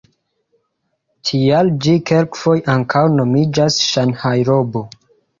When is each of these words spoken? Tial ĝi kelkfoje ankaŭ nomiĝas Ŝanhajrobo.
Tial 1.29 1.67
ĝi 1.85 1.93
kelkfoje 2.09 2.63
ankaŭ 2.75 3.03
nomiĝas 3.17 3.77
Ŝanhajrobo. 3.91 4.83